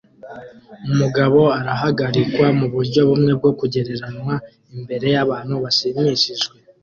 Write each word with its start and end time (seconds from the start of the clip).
Umugabo 0.91 1.39
arahagarikwa 1.59 2.47
muburyo 2.59 3.01
bumwe 3.09 3.31
bwo 3.39 3.51
kugereranya 3.59 4.35
imbere 4.75 5.05
yabantu 5.15 5.53
bashimishijwe 5.63 6.55